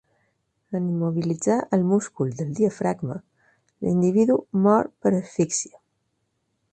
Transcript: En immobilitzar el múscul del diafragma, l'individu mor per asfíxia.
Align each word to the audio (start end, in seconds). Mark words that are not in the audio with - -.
En 0.77 0.85
immobilitzar 0.93 1.57
el 1.77 1.83
múscul 1.91 2.33
del 2.39 2.49
diafragma, 2.61 3.17
l'individu 3.85 4.39
mor 4.65 4.93
per 5.05 5.13
asfíxia. 5.21 5.77